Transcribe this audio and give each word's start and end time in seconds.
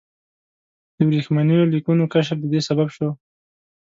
د 0.95 0.97
ورېښمینو 1.07 1.57
لیکونو 1.73 2.03
کشف 2.13 2.37
د 2.41 2.45
دې 2.53 2.61
سبب 2.67 2.87
شو. 2.95 3.09